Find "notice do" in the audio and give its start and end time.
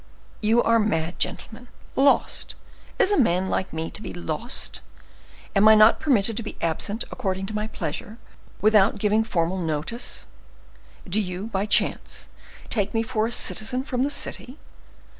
9.59-11.21